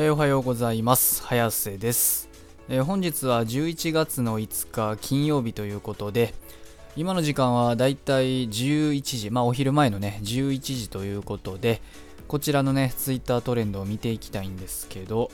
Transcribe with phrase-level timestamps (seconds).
[0.00, 1.24] えー、おはようございます。
[1.24, 2.28] 早瀬です、
[2.68, 6.34] えー、本日は11月の5日金曜日ということで、
[6.94, 11.82] 今の時間はだいたい11時、まあお昼前のね、11時ということで、
[12.28, 15.32] こちらのね、ツイッタートレンドを見ていきたいんですけど、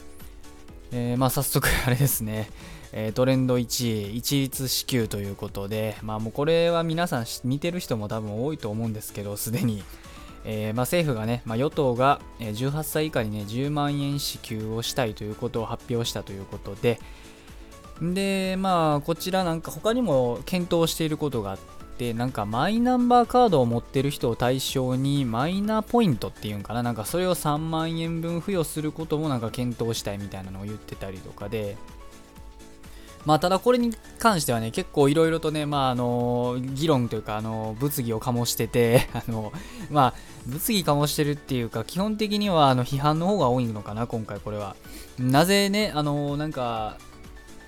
[0.93, 2.49] えー、まあ早速 あれですね、
[2.93, 9.85] えトレンド1位、一律支給ということで、まあもうこれは皆さん見てる人も多分多いと思うんですけど、すでに。
[10.45, 17.01] えー、まあ、政府がね、まあ、与党が18歳以下にね10万円支給をしたいということを発表したということで
[18.03, 21.59] でまあこちらなんか他にも検討していることがあっ
[21.97, 31.77] てなんかマイナンバーカードを持ってる人を対象にマイナポイントっていうんかななんかそれを3万円分付与することもなんか検討したいみたいなのを言ってたりとかで
[33.25, 33.91] まあ、ただこれに
[34.25, 39.53] 関してはね、結構いろいろとね、まあ、あの、議論というか、あの、物議を醸してて、 あの、
[39.91, 40.15] まあ、
[40.47, 44.77] 物議醸してるっていうか、基本的には、あの、批判の方が多いのかな、今回これは。
[45.19, 46.97] なぜね、あの、なんか、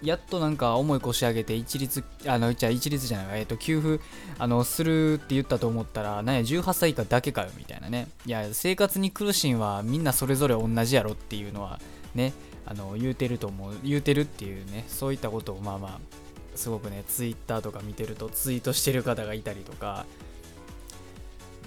[0.02, 4.02] やっとなんか重い腰上げて一律、あの、じゃ一律じゃないわ、えっ、と、給付、
[4.38, 8.08] あの、するって言ったと思ったら、なんや、18歳以下だけかよ、みたいなね。
[8.24, 11.80] いや、生活に苦しんはみんなそれぞれ同じやろっていうのは、
[12.14, 12.32] ね、
[12.66, 16.25] あの言うてると思う言うてるっていうねそういったことをまあまあ
[16.56, 20.06] すごくねツイッターとか見てるとツイートしてる方がいたりとか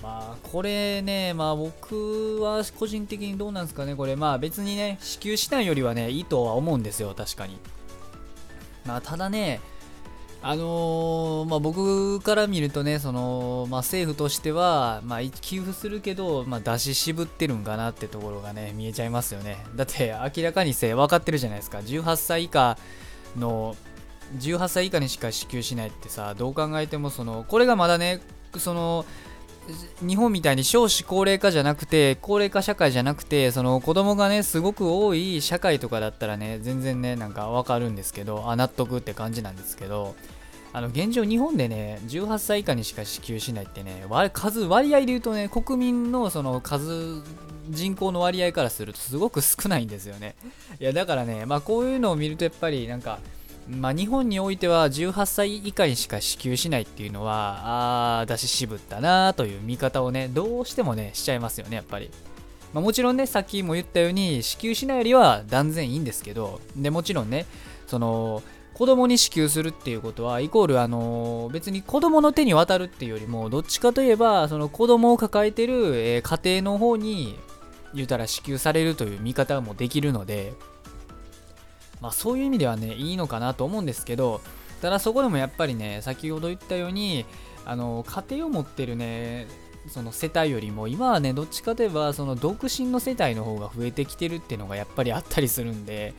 [0.02, 7.58] まあこれねまあ僕は個人的にどうなんですかねこれまあ別にね支給しないよりはねいいとは思うんですよ確かに
[8.86, 9.60] まあただね
[10.42, 19.58] あのー、まあ、僕から見るとね、そのまあ、政府としては、まあ、給付するけど、まあ、出し渋ってるんかなってところがね、見えちゃいますよね。
[19.76, 21.80] だって明らかにせ分かってるじゃないですか。
[21.80, 22.78] 18歳以下
[23.38, 23.76] の、
[24.38, 28.22] 18歳以下にしか支給しないってさ、どう考えてもその、これがまだね、
[28.58, 29.06] その、
[30.02, 40.16] 日本みたいに少子高齢化じゃなくて、高齢化社会じゃなくて、その子供がね、すごく多い社会とかだったらね、全然ね、なんかわかるんですけど、あ、納得って感じなんですけど、
[40.72, 47.22] あの現状、日本でね、18歳以下にしか支給しないってね、数、割合で言うとね、国民のその数、
[47.70, 50.36] 人口の割合からするとすごく少ないんですよね。
[50.80, 53.20] いや、だからね、まあこういうのを見るとやっぱりなんか、
[53.70, 62.10] まあ、日本においては18歳以下にしか支給しないっていうのは、あー、出し渋ったなという見方をね、どうしてもね、しちゃいますよね、やっぱり。
[62.74, 67.46] まあ、もちろんね、さっきも言ったように、支給しないよりは断然いいんですけど、で、もちろんね、
[67.86, 68.42] その、
[68.74, 77.38] 子供に支給するっていうことは、イコール、あの、別に子供の手に渡るっていうよりも、どっちかといえば、その子供を抱えてる、え、家庭の方に、
[77.94, 80.54] 言うたら支給されるという見方もできるので、
[82.02, 84.42] まあ、そういう意味ではね、いいのかなと思うんですけど、
[84.82, 87.26] ただそこでもやっぱりね、先ほど言ったように、
[87.66, 89.48] あの家庭を持ってるね、
[89.88, 96.14] その世帯よりも今はねどっちかといえばその独身の世帯の方が増えてきてるっていうのがやっぱりあったりするんで。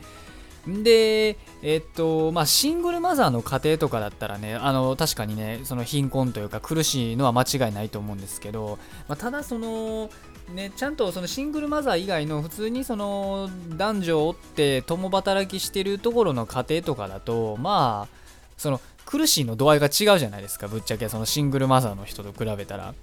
[0.67, 8.77] で、えっと、まあ、シングルマザーの家庭とかだったらね、あの、確かにね、その貧困というか苦しいのは間違いないと思うんですけど、
[9.07, 10.11] まあ、ただその、
[10.51, 18.15] ね、ちゃんとそのシングルマザー以外の普通にその男女を追って共働きしてるところの家庭とかだとまあ
[18.57, 20.67] その苦しいの度合いが違うじゃないですか。
[20.67, 22.85] ぶっちゃけそのシングルマザーの人と比べたら。
[22.85, 22.95] だか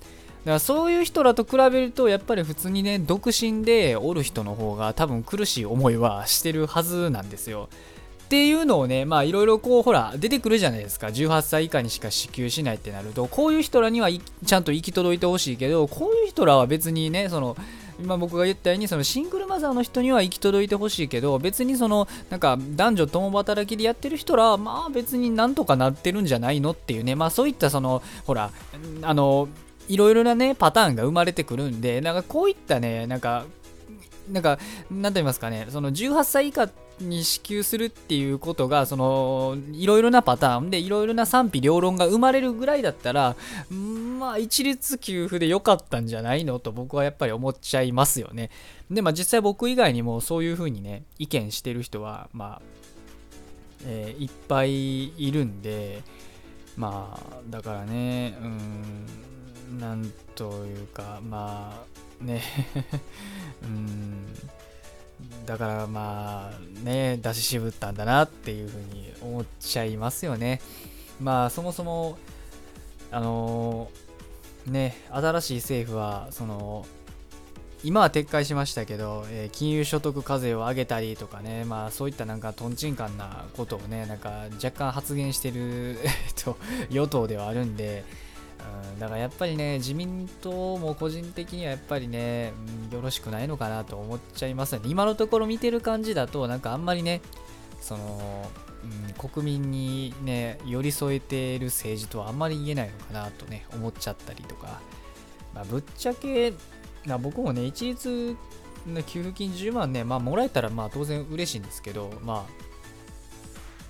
[0.44, 7.68] らそういう人らと比べるとやっぱり普通にね独身でおる人の方が多分苦しい思いはしてるはずなんですよ。
[8.28, 11.06] っていうのをね、まあいろいろこう、ほら、出てくるじゃないですか。
[11.06, 14.10] 18歳以下にしか支給しないってなると、こういう人らには
[14.44, 17.56] ちゃんと行き届いてほしいけど、こういう人らは別にね、その、
[17.98, 28.52] 今僕が言ったようにそのシングルマザーの人には行き届いてほしいけど別にそのなんか男女共働きでやってる人らはまあ別になんとかなってるんじゃないのっていうねまあそういったそのほら
[29.02, 29.48] あの
[29.88, 33.46] いろいろなねパターンが生まれてくるんでなんかこういったねなんか
[34.30, 34.58] なんか、
[34.90, 36.68] なんと言いますかね、その18歳以下
[37.00, 43.36] に支給するっていうことが、その、いろいろなパターンで、いろいろな賛否両論が生まれるぐらいだったら、
[44.18, 48.50] まあ、一律給付で良かったんじゃないのと僕はやっぱり思っちゃいますよね。
[48.90, 52.62] で、まあ実際僕以外にもそういうふうにね、意見してる人は、まあ、
[53.84, 56.02] えー、いっぱいいるんで、
[56.76, 58.36] まあ、だからね、
[59.70, 61.84] うん、なんというか、ま
[62.20, 62.42] あ、ね
[63.62, 64.26] うん
[65.46, 70.60] だからまあね出し渋ったんだなっていうふうに思っちゃいますよね。
[71.20, 72.18] まあそもそも
[73.10, 76.86] あのー、ね新しい政府はその
[77.84, 85.96] 今は撤回しましたけど、えー、金融所得課税を上げたりとかね、まあそういったなんかとんちんかんなことをね、なんか若干発言してる、
[86.90, 88.04] 与党ではあるんで、
[88.92, 92.52] うん、だからやっぱりね、自民党も個人的にはやっぱりね、
[92.88, 94.82] うん、よろしくないのかなと思っちゃいますね。
[94.84, 97.20] 今のところ見てる感じだと、なんかあんまりね、
[97.80, 98.50] その、
[98.82, 104.80] うん、国民にね、寄り添えている政治とはあんまり言えないのかなとね、思っちゃったりとか、
[105.54, 106.52] まあ、ぶっちゃけ、
[107.06, 108.36] な僕もね、一律
[108.86, 112.67] の給付金10万ね、まあ、もらえたらまあ当然嬉しいんですけど、まあ、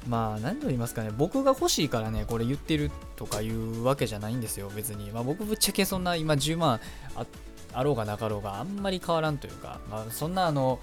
[0.08, 5.10] まあ、何と言いますかね、僕が欲しいからね、これ言ってるとかいうわけじゃないんですよ、別に。
[5.10, 6.80] まあ、僕ぶっちゃけそんな今10万
[7.72, 10.80] あろうがなかろうがあんまり変わらんというか、まあ、そんなあの、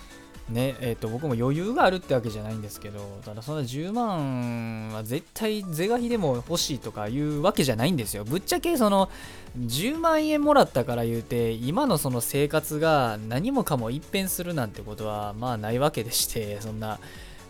[0.49, 8.23] ねえー、と僕も余裕があるってわけじゃないんですけどただそんな10万は絶対是が非でも欲しいとかいうわけじゃないんですよ。
[8.23, 9.09] ぶっちゃけその
[9.57, 16.99] 10万円もらったから言うて今のその生活が何もかも一変するなんてことはまあないわけでしてそんな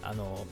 [0.02, 0.46] あの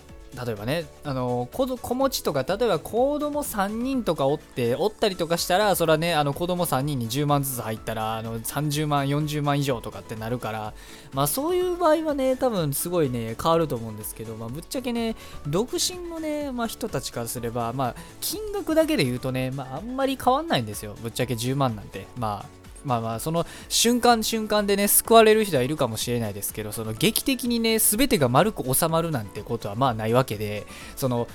[0.46, 10.74] 例えばね、あの子子持ちとか、例えば子供3人とかおって、おったりとかしたら、それはね、あの子供3人に10万ずつ入ったら、あの30万、40万以上とかってなるから、
[11.14, 15.16] まあそういう場合はね、多分すごいね、変わると思うんですけど、まあぶっちゃけね、
[15.48, 20.96] 独身のね、まあ人たちからすれば、まあ金額だけで言うとね、まああんまり変わんないんですよ。
[21.02, 22.08] ぶっちゃけ10万なんて。
[22.18, 30.66] まあまあまあその瞬間瞬間でね救われる人はいるかもしれないですけどその劇的にね全てが丸く収まるなんてことはまあないわけで
[30.96, 31.28] その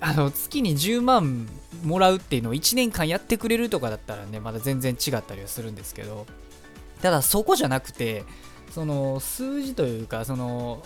[0.00, 1.48] あの月に10万
[1.84, 6.26] もらうっていうのを1年間やってくれるとかだったらねまだ全然違ったりはするんですけど
[7.00, 8.24] ただそこじゃなくて
[8.70, 10.82] その数字というかその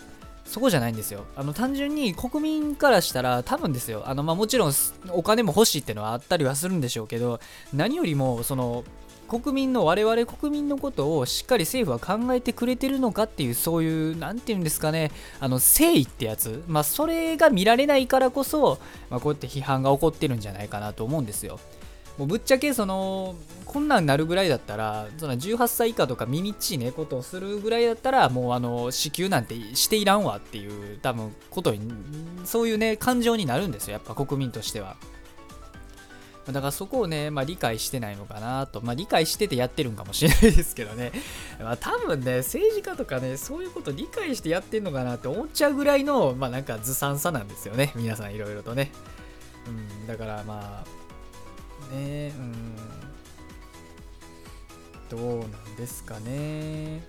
[0.47, 1.25] そこじゃないんですよ。
[1.37, 4.05] あの単純に国民からしたら多分ですよ。
[4.07, 4.73] あのまあもちろん
[5.11, 7.41] お金も欲しいってのはあったりはするんでしょうけど、
[7.75, 8.85] 何よりもその
[9.27, 15.11] 国民の我々国民のことをしっかり政府は考えてくれてるのかっていうそういう何て言うんですかね。
[15.41, 16.63] あの誠意ってやつ。
[16.69, 18.79] まあそれが見られないからこそ、
[19.11, 21.59] まあ、こうやって批判が起こってるんじゃないかなと思うんですよ。
[22.19, 23.35] もうぶっちゃけその
[23.67, 31.93] こんなんなるぐらいだったらその18歳以下とか耳っちいねことをするぐらいだったらもうあの支給なんてしていらんわっていう多分ことに
[32.45, 33.95] そういうね感情になるんですよ。
[33.95, 34.97] やっぱ国民としては。
[36.47, 41.13] だからそこをね、まあ、理解してないのかなと、まあ、理解しててやってるんかもしれないですけどね、
[41.61, 48.93] まあ、多分ね、政治家とかね、そういうこと理解してやってんのかなって思っちゃうぐらいの、まあ、なんかずさんさなんですよね、皆さんいろいろとね。
[49.67, 52.77] うん、だからまあ、ね、うん、
[55.09, 57.05] どうなんですかね。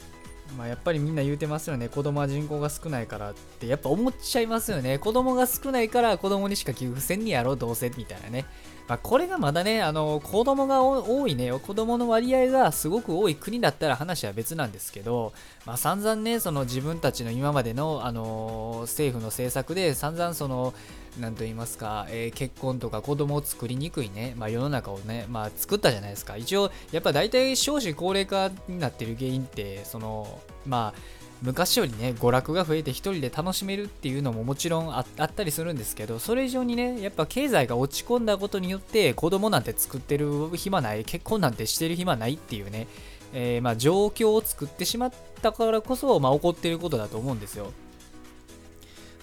[0.58, 1.90] まあ、やっぱりみんな言うてますよね。
[1.90, 3.68] 子供は人口が少ないからって。
[3.68, 4.98] やっぱ思っちゃいますよね。
[4.98, 8.46] 子供が少ないから子供にしか給付せんにやろうどうせみたいなね。
[8.88, 15.34] まあ、これがまだね、あの、子供が多いね、子供の割合がすごく多い国だったら話は別なんですけど、
[15.66, 20.74] まあ、散々ね、その自分たちの今までの、あの政府の政策で散々その、
[21.20, 26.38] なんと言いますか、えー、結婚とか子供を作りにくいね、まあ、世の中をね、まあ、作ったじゃないですか。
[26.38, 42.88] 一応、やっぱ大体少子高齢化になってる原因って、その、まあ、昔よりね娯楽が増えて1人で楽しめるっていうのももちろんあったりするんですけどそれ以上にねやっぱ経済が落ち込んだことによって子供なんて作ってる暇ない結婚なんてしてる暇ないっていうね、
[43.34, 47.72] えー、ま状況を作ってしまったからこそ、まあ、起こってることだと思うんですよ。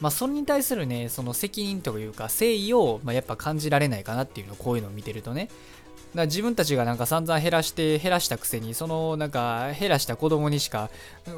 [0.01, 5.49] まあ、それに対するね、その責任というか、誠意を、まあ、やっぱ感じられないかなっていうの、こういうのを見てるとね、
[6.15, 10.91] だ自分たちがなんか散々減らして減らしたくせにそのなんか減らした子供にしか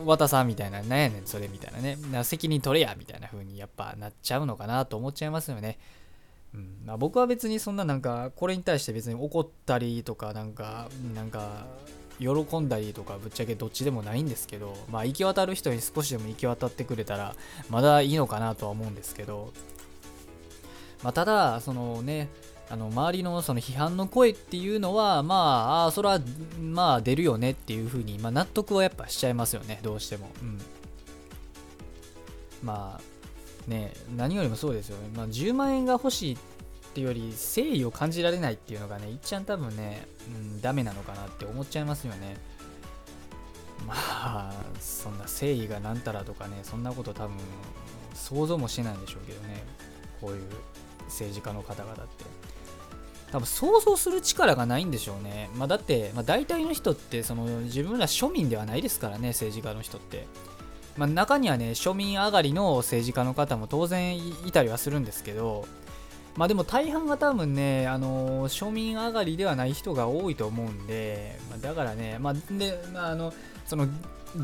[0.05, 1.97] 渡さんみたいななんやねんそれみたいなね。
[2.13, 5.79] な責任取れやみたいな風にやっぱなっちゃうのかなと思っちゃいますよね。
[6.55, 6.83] うん。
[6.85, 11.67] まあ、僕は別にそんななんかこれに対して別に怒ったりとかなんかなんか
[12.19, 17.35] 喜んだりとかぶっちゃけどっちでもないんですけどまあ行き渡る人に少しでも行き渡ってくれたら
[17.71, 19.53] まだいいのかなとは思うんですけど。
[21.03, 22.29] まあただそのね
[22.69, 26.21] あの周りのその批判の声っていうのは、まあ、あそれは
[26.61, 30.31] まあ出るよねっていうふうに、まあ、納得はやっぱしちゃいますよね、どうしても。
[30.43, 30.59] うん、
[32.63, 35.09] まあ、ね、何よりもそうですよね。
[35.17, 36.39] まあ、10万円が欲しいっ
[36.95, 42.37] ていうより、誠意を感じられないっていうのがね、いっちゃん多分ね、うん、ダメなのかなって思っちゃいますよね。
[43.87, 47.37] まあ、そんな誠意がなんたらとかね、そんなこと多分
[48.15, 49.63] 想像もしないんでしょうけどね、
[50.21, 50.43] こういう
[51.07, 52.46] 政治家の方々って。
[53.33, 55.51] 多分想像する力がないんでしょうね。
[55.55, 60.27] まあ、だって、まあ、大体の人ってその自分ら庶民ではないですからね、政治家の人って。
[60.97, 65.67] まあ、中にはね、庶民上がりの政治家の方も当然いたりはするんですけど、
[66.37, 73.33] まあでも大半が多分ね、あの庶民上がりではない人が多いと思うんで、まあ、だからね、まあ、で、まあ、あの、
[73.65, 73.89] その、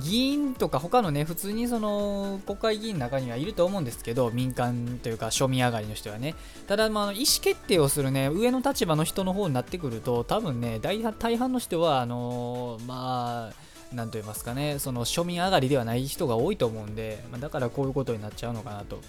[0.00, 6.34] 議員とか他のね、普通にその国会議員の中にはいると思うんですけど、民間というか庶民上がりの人はね。
[6.66, 19.00] ただ、まあ、意思決定をするね、上の立場の人の方になってくると、多分ね、大大半の人は、あのー、まあ、なんと言いますかね、その庶民上がりではない人が多いと思うんで、まあ、だからこういうことになっちゃうのかなと。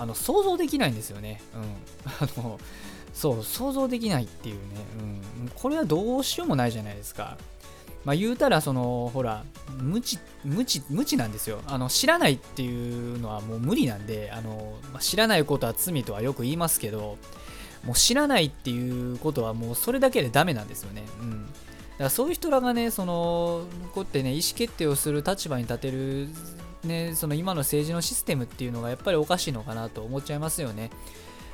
[0.00, 1.40] あの、想像できないんですよね。
[1.54, 1.62] うん。
[2.20, 2.58] あの、
[3.12, 4.60] そう、想像できないっていうね。
[5.40, 5.48] うん。
[5.54, 7.36] これはどうしようもないじゃないですか。
[8.04, 9.44] まあ、言うたらそのほら
[9.78, 17.18] 無知無知無知なんですよあの知らないっていうのはもう無理なんであの、ま、知らないことは罪とはよく言いますけど
[17.84, 21.52] もう知らないっていうことはもうそれだけでダメなんですよねうんだ
[21.98, 26.28] からそういう人らがねそのこうやってね意思決定をする立場に立てる
[26.84, 30.90] ねその今の政治のシステムっていうのがやっぱりおかしいのかなと思っちゃいますよね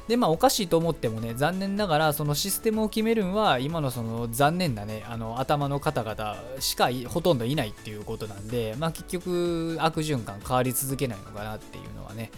[0.09, 12.31] で、まあ、おかしいと思ってもね、残念ながら、そのシステムを決めるんは、今のその残念なね、あの頭の方々しかほとんどいないっていうことなんで、まあ、結局、悪循環変わり続けないのかなっていうのはね、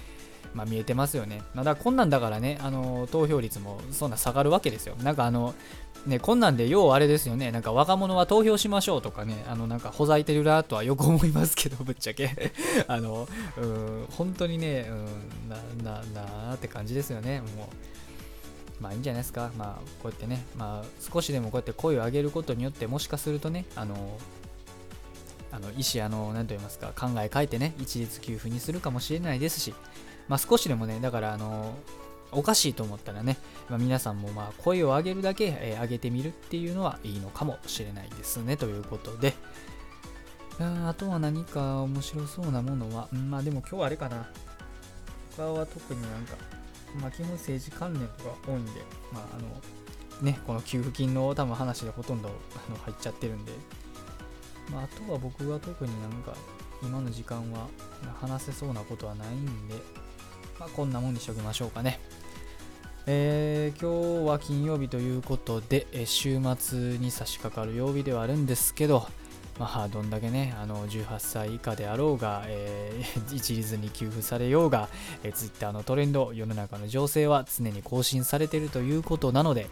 [0.54, 1.42] まあ、見えてますよね。
[1.54, 4.94] まあ、だこんなんだからね、あの投票率もそんな下がるわけですよ。
[5.02, 5.54] なんかあの、
[6.08, 12.52] ね、こんなんで、要はあれですよね、なんか若者は投票しましょうとかね、あの、なんかほざいてるなとはよく思いますけど、ぶっちゃけ。
[12.88, 18.82] あの、うん、本当にね、うん、な、な、なって感じですよね、もう。
[18.82, 19.50] まあいいんじゃないですか。
[19.58, 24.18] まあこうやってね、まあ少しでもこうやって声を上げることによって、もしかするとね、あの、
[25.50, 29.74] あの意思、あの、なんと言いますか、考え変えてね、一律給付にするかもしれないですし、
[30.28, 31.74] まあ少しでもね、だから、あの、
[32.32, 39.34] おかしいと思ったらね、まあ、皆さんもまあ声を上げるだけ、えー、上げてみるっていうのはいいのかもしれないですねということで。
[40.60, 44.28] あとは何か面白そうなものは、ん、まあでも今日はあれかな。
[45.36, 46.34] 他は特になんか、
[47.00, 48.82] まあ基本政治関連とか多いんで、
[49.12, 49.48] まああの
[50.20, 53.52] ね、この給付金の多分話でほとんどあの入っちゃってるんで、
[54.72, 56.34] まあ、あとは僕は特になんか
[56.82, 57.68] 今の時間は
[58.20, 59.74] 話せそうなことはないんで、
[60.58, 62.00] まあ、こんなもんにしときましょうかね。
[63.10, 69.08] えー、今日は金曜日ということで、え週末に差し掛かる曜日ではあるんですけど、
[69.58, 74.90] まあ、どんだけね、あの18歳以下であろうが、えー、 一律に給付されようが、
[75.22, 79.68] えー、Twitter のトレンド、世の中の情勢は常に更新されているということなので、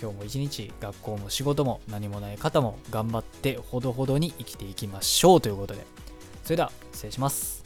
[0.00, 5.84] 今日も一日、学校も仕事も何もない方も頑張ってほどほどに生きていきましょうということで、
[6.44, 7.59] それでは失礼します。